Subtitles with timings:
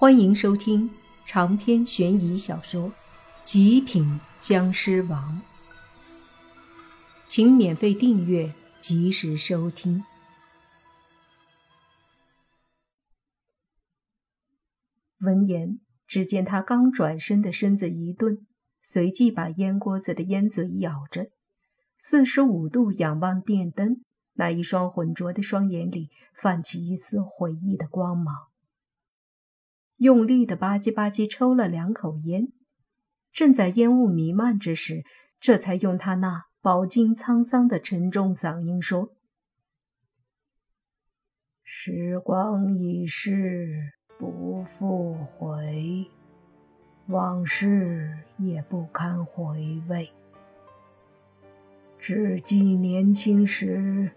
[0.00, 0.88] 欢迎收听
[1.26, 2.88] 长篇悬疑小说
[3.42, 5.42] 《极品僵尸王》，
[7.26, 10.04] 请免费订阅，及时收听。
[15.18, 18.46] 闻言，只见他刚转身的身子一顿，
[18.84, 21.32] 随即把烟锅子的烟嘴咬着，
[21.98, 24.04] 四十五度仰望电灯，
[24.34, 26.10] 那一双浑浊的双眼里
[26.40, 28.46] 泛起一丝回忆的光芒。
[29.98, 32.48] 用力的吧唧吧唧抽了两口烟，
[33.32, 35.04] 正在烟雾弥漫之时，
[35.40, 39.10] 这才用他那饱经沧桑的沉重嗓音说
[41.64, 46.06] ：“时光已逝，不复回，
[47.06, 50.10] 往事也不堪回味。
[51.98, 54.12] 只记年轻时，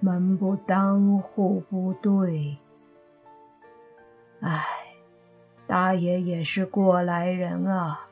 [0.00, 2.56] 门不当户不对。”
[4.40, 4.64] 唉，
[5.70, 8.08] 大爷也是过来人啊。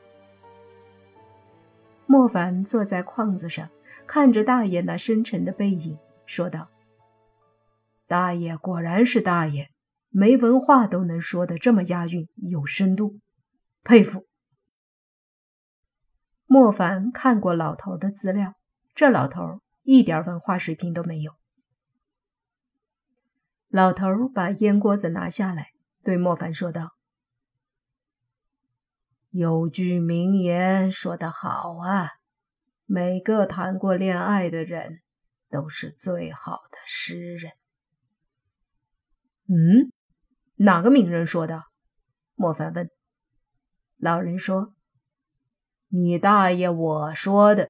[2.05, 3.69] 莫凡坐在框子上，
[4.07, 6.69] 看着大爷那深沉的背影，说道
[8.07, 9.71] ：“大爷果然是大爷，
[10.07, 13.19] 没文化都能说的这么押韵，有深度，
[13.83, 14.25] 佩服。”
[16.47, 18.53] 莫凡看过老头的资料，
[18.95, 21.33] 这老头一点文化水平都没有。
[23.67, 25.71] 老头把烟锅子拿下来。
[26.01, 26.93] 对莫凡说道
[29.31, 32.09] ：“有句名言说得好啊，
[32.85, 35.01] 每个谈过恋爱的人
[35.49, 37.51] 都是最好的诗人。”
[39.47, 39.91] 嗯，
[40.55, 41.63] 哪个名人说的？
[42.33, 42.89] 莫凡问。
[43.97, 44.73] 老人说
[45.89, 47.69] ：“你大爷我说的。”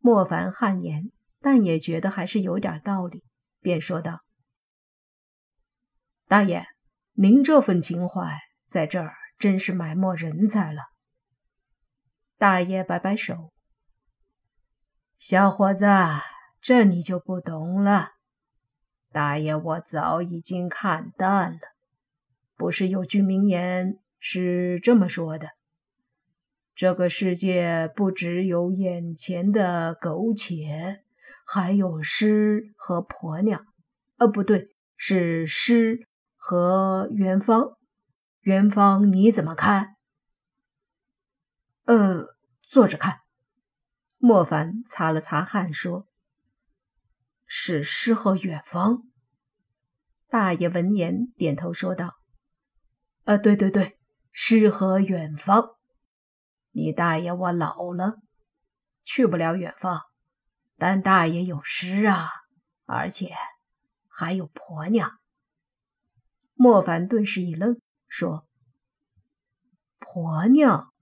[0.00, 3.22] 莫凡汗颜，但也觉得还是有点道理，
[3.60, 4.20] 便说道。
[6.28, 6.64] 大爷，
[7.12, 10.82] 您这份情怀在这儿真是埋没人才了。
[12.38, 13.52] 大爷摆摆手
[15.18, 15.84] ：“小伙子，
[16.60, 18.10] 这你就不懂了。
[19.10, 21.58] 大爷，我早已经看淡了。
[22.56, 25.48] 不是有句名言是这么说的：
[26.76, 31.02] 这个世界不只有眼前的苟且，
[31.44, 33.66] 还有诗和婆娘。
[34.18, 36.06] 呃，不对，是诗。”
[36.44, 37.76] 和元芳，
[38.42, 39.94] 元芳你怎么看？
[41.84, 43.20] 呃，坐着看。
[44.18, 46.08] 莫凡擦了擦汗说
[47.46, 49.04] ：“是诗和远方。”
[50.28, 52.16] 大爷闻言点头说道
[53.22, 53.96] ：“呃，对对对，
[54.32, 55.76] 诗和远方。
[56.72, 58.16] 你大爷我老了，
[59.04, 60.00] 去不了远方，
[60.78, 62.28] 但大爷有诗啊，
[62.86, 63.32] 而且
[64.08, 65.12] 还有婆娘。”
[66.54, 67.80] 莫凡顿时一愣，
[68.12, 68.46] 说
[69.98, 70.92] ：“婆娘，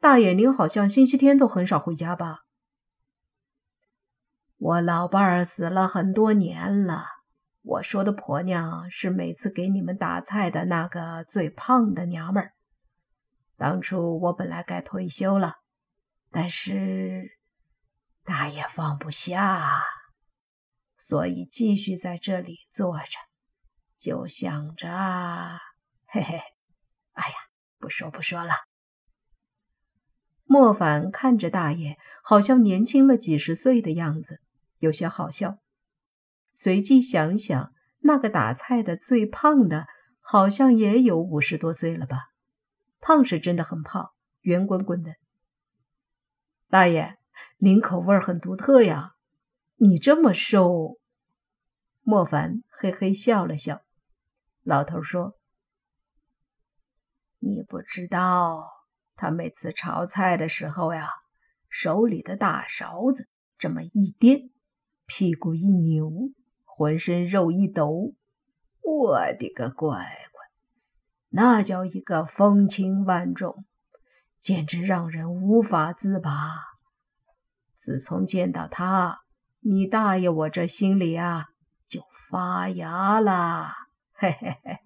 [0.00, 2.44] 大爷您好像星期天都很少回家吧？”
[4.56, 7.04] 我老伴儿死了很多年了。
[7.60, 12.52] 我说的婆娘是每次给你们打菜的那个最胖的娘们儿。
[13.58, 15.56] 当初我本来该退休了，
[16.30, 17.36] 但是
[18.24, 19.82] 大爷放不下，
[20.96, 23.18] 所以继续在这里坐着。
[23.98, 24.88] 就想着，
[26.06, 26.40] 嘿嘿，
[27.12, 27.34] 哎呀，
[27.78, 28.52] 不说不说了。
[30.44, 34.40] 莫凡看着大爷，好像年轻了几十岁的样子，
[34.78, 35.58] 有些好笑。
[36.54, 39.86] 随即想想，那个打菜的最胖的，
[40.20, 42.30] 好像也有五十多岁了吧？
[43.00, 45.16] 胖是真的很胖，圆滚滚的。
[46.68, 47.18] 大爷，
[47.58, 49.14] 您口味很独特呀，
[49.76, 50.98] 你这么瘦。
[52.02, 53.82] 莫凡嘿嘿笑了笑。
[54.62, 55.36] 老头说
[57.38, 58.68] ：“你不知道，
[59.14, 61.08] 他每次炒菜的时候呀，
[61.68, 64.50] 手里的大勺子这么一颠，
[65.06, 66.10] 屁股一扭，
[66.64, 68.14] 浑身肉一抖，
[68.82, 70.42] 我的个乖乖，
[71.30, 73.64] 那叫一个风情万种，
[74.40, 76.56] 简直让人无法自拔。
[77.76, 79.20] 自从见到他，
[79.60, 81.50] 你大爷我这心里啊
[81.86, 83.70] 就发芽了。”
[84.18, 84.72] 嘿嘿嘿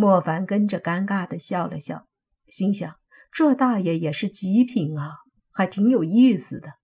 [0.00, 2.06] 莫凡跟着尴尬的笑了笑，
[2.46, 2.94] 心想：
[3.32, 5.16] 这大爷也是极品啊，
[5.50, 6.74] 还挺有意思的。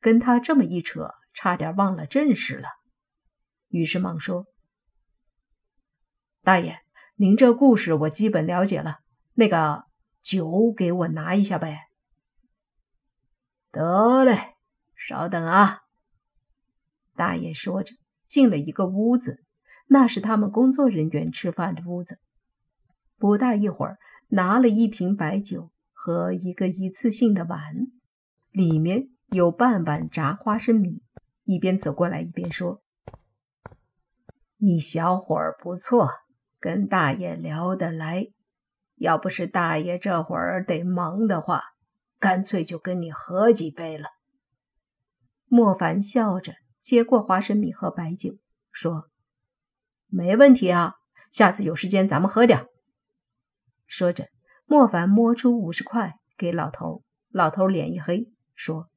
[0.00, 2.68] 跟他这么一扯，差点忘了正事了。
[3.68, 4.46] 于是忙说
[6.42, 6.78] ：“大爷，
[7.16, 9.00] 您这故事我基本了解了，
[9.34, 9.84] 那个
[10.22, 11.80] 酒给我拿一下呗。”
[13.70, 14.54] 得嘞，
[14.96, 15.80] 稍等啊。
[17.14, 17.94] 大爷说着。
[18.26, 19.44] 进了一个屋子，
[19.86, 22.18] 那是他们工作人员吃饭的屋子。
[23.18, 23.98] 不大一会儿，
[24.28, 27.60] 拿了一瓶白酒和一个一次性的碗，
[28.50, 31.02] 里面有半碗炸花生米。
[31.44, 32.82] 一边走过来一边说
[34.58, 36.10] ：“你小伙儿不错，
[36.58, 38.26] 跟大爷聊得来。
[38.96, 41.62] 要不是大爷这会儿得忙的话，
[42.18, 44.08] 干脆就跟你喝几杯了。”
[45.48, 48.34] 莫凡笑着接过花生米和白酒，
[48.72, 49.08] 说
[50.10, 50.96] ：“没问题啊，
[51.30, 52.66] 下次有时间咱们喝点。”
[53.86, 54.28] 说着，
[54.66, 58.88] 莫凡摸出五十块给老头，老头脸一黑，说。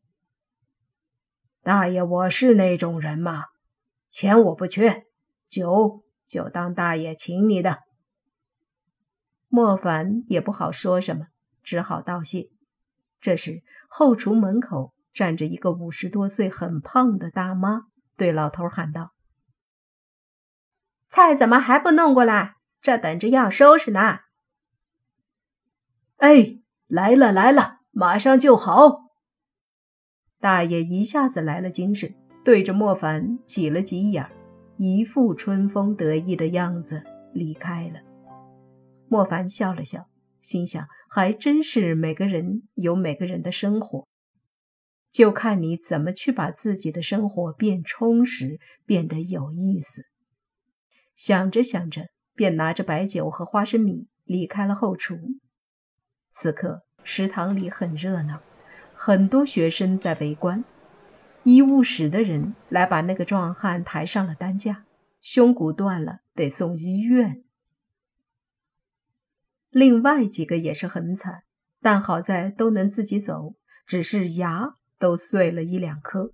[1.61, 3.45] 大爷，我是那种人吗？
[4.09, 5.03] 钱我不缺，
[5.47, 7.79] 酒就当大爷请你的。
[9.47, 11.27] 莫凡也不好说什么，
[11.63, 12.49] 只好道谢。
[13.21, 17.83] 这时，后厨门口站着一个五十多岁、很胖的大妈，
[18.15, 19.11] 对老头喊道
[21.09, 22.55] ：“菜怎么还不弄过来？
[22.81, 24.19] 这等着要收拾呢。
[26.19, 26.57] ”“哎，
[26.87, 29.09] 来了来了，马上就好。”
[30.39, 32.13] 大爷一下子来了精神，
[32.45, 34.25] 对着莫凡挤了挤眼，
[34.77, 37.99] 一副春风得意的样子离开了。
[39.07, 40.07] 莫凡笑了笑，
[40.41, 44.07] 心想：还真是每个人有每个人的生活，
[45.11, 50.03] 就看你怎么去把自己的生活变充实，变得有意思。
[51.15, 55.17] 想着想着，便拿着白酒和花生米离开了后厨。
[56.41, 58.39] 此刻食堂里很热闹。
[58.95, 60.63] 很多学生在围观，
[61.43, 64.85] 医务室的人来把那个壮汉抬上了担架，
[65.21, 67.43] 胸骨断了，得送医院。
[69.69, 71.43] 另外几个也是很惨，
[71.81, 73.55] 但好在都能自己走，
[73.85, 76.31] 只是牙都碎了一两颗。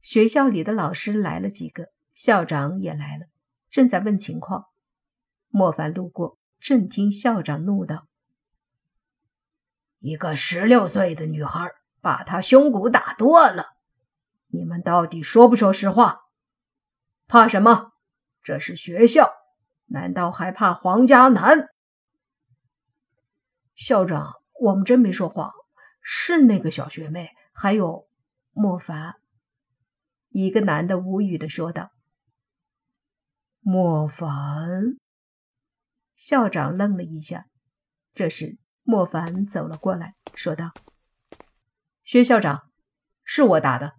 [0.00, 3.26] 学校里的老师来了几个，校长也来了，
[3.68, 4.68] 正在问情况。
[5.50, 8.06] 莫凡路过，正听校长怒道。
[10.04, 11.72] 一个十六岁的女孩
[12.02, 13.68] 把他胸骨打断了，
[14.48, 16.24] 你们到底说不说实话？
[17.26, 17.92] 怕什么？
[18.42, 19.32] 这是学校，
[19.86, 21.70] 难道还怕黄家男？
[23.74, 25.50] 校长，我们真没说谎，
[26.02, 28.06] 是那个小学妹，还有
[28.52, 29.14] 莫凡。
[30.28, 31.90] 一个男的无语的说道。
[33.60, 34.98] 莫凡。
[36.14, 37.46] 校长愣了一下，
[38.12, 38.58] 这时。
[38.86, 40.72] 莫凡走了过来，说道
[42.04, 42.70] ：“薛校长，
[43.24, 43.94] 是我打的。”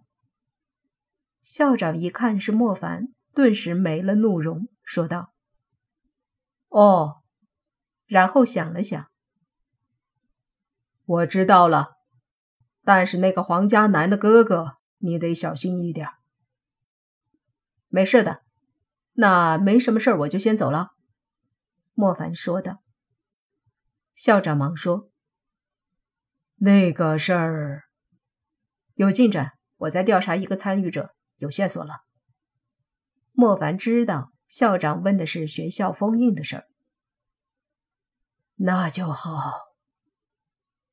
[1.42, 5.32] 校长一看是莫凡，顿时没了怒容，说道
[6.70, 7.22] ：“哦。”
[8.06, 9.08] 然后想了想
[11.04, 11.96] ：“我知道了，
[12.84, 16.08] 但是那个黄家南的哥哥，你得小心一点。”
[17.90, 18.42] 没事的，
[19.14, 20.92] 那没什么事我就先走了。”
[21.94, 22.85] 莫凡说道。
[24.16, 25.10] 校长忙说
[26.56, 27.84] ：“那个事儿
[28.94, 31.96] 有进展，我在调查一个参与者，有线索了。”
[33.32, 36.66] 莫凡知道校长问的是学校封印的事儿，
[38.54, 39.52] 那就好。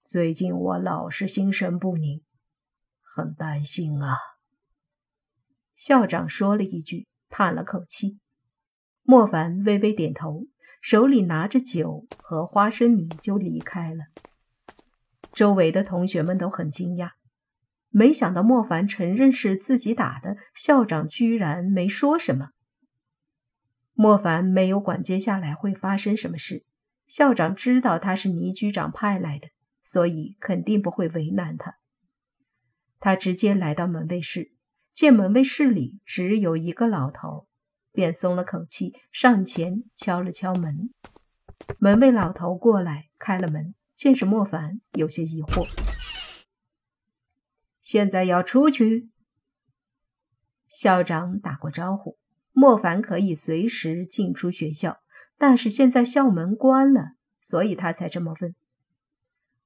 [0.03, 2.21] 最近我老是心神不宁，
[3.01, 4.17] 很担心啊。”
[5.77, 8.19] 校长说了一句，叹了口气。
[9.01, 10.47] 莫凡微微点头。
[10.83, 14.03] 手里拿着酒和花生米就离开了。
[15.31, 17.11] 周围的同学们都很惊讶，
[17.89, 22.49] 没想到莫凡承认是自己打的，校长居然没说什么。
[23.93, 26.65] 莫凡没有管接下来会发生什么事，
[27.07, 29.47] 校长知道他是倪局长派来的，
[29.83, 31.77] 所以肯定不会为难他。
[32.99, 34.51] 他直接来到门卫室，
[34.91, 37.47] 见门卫室里只有一个老头。
[37.93, 40.89] 便松了口气，上前敲了敲门。
[41.79, 45.65] 门卫老头过来开了门，见是莫凡，有些疑惑
[47.81, 49.09] ：“现在要出去？”
[50.67, 52.17] 校长打过招呼，
[52.51, 54.97] 莫凡可以随时进出学校，
[55.37, 57.11] 但是现在校门关了，
[57.43, 58.55] 所以他才这么问。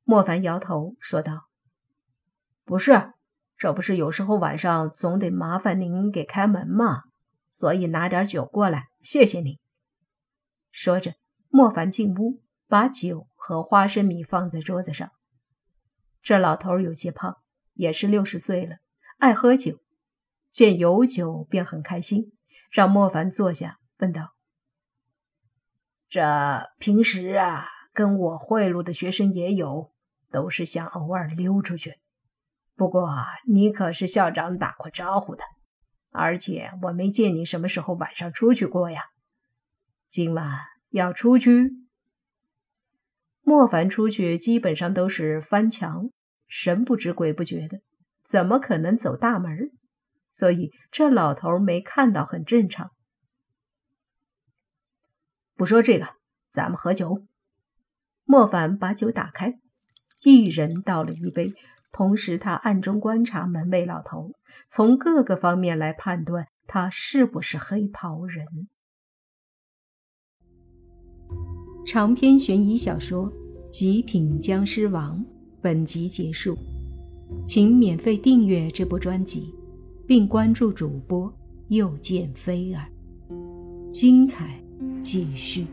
[0.04, 1.48] 莫凡摇头说道
[2.66, 3.14] ：“不是，
[3.58, 7.04] 这不是有时候晚上总得麻烦您给开门吗？”
[7.58, 9.60] 所以拿点酒过来，谢谢你。
[10.70, 11.16] 说着，
[11.50, 15.10] 莫凡进屋，把酒和花生米放在桌子上。
[16.22, 17.38] 这老头有些胖，
[17.74, 18.76] 也是六十岁了，
[19.18, 19.80] 爱喝酒，
[20.52, 22.32] 见有酒便很开心，
[22.70, 24.36] 让莫凡坐下，问道
[26.10, 29.92] ：“这平时啊，跟我贿赂的学生也有，
[30.30, 31.96] 都是想偶尔溜出去。
[32.76, 33.12] 不过
[33.48, 35.44] 你可是校长打过招呼的。”
[36.18, 39.04] 而且我没见你什么时候晚上出去过呀。
[40.10, 40.60] 今晚
[40.90, 41.72] 要出去？
[43.42, 46.10] 莫凡出去基本上都是翻墙，
[46.48, 47.82] 神不知鬼不觉的，
[48.26, 49.72] 怎么可能走大门？
[50.32, 52.92] 所以这老头没看到很正常。
[55.56, 56.10] 不说这个，
[56.50, 57.26] 咱们喝酒。
[58.26, 59.60] 莫凡把酒打开，
[60.24, 61.54] 一人倒了一杯，
[61.98, 64.32] 同时他暗中观察门卫老头，
[64.70, 68.46] 从各个方面来判断他是不是黑袍人。
[71.88, 73.32] 长篇悬疑小说
[73.72, 75.18] 《极品僵尸王》
[75.60, 76.56] 本集结束，
[77.48, 79.52] 请免费订阅这部专辑，
[80.06, 81.34] 并关注主播
[81.70, 82.86] 又见菲儿，
[83.92, 84.62] 精彩
[85.02, 85.66] 继续。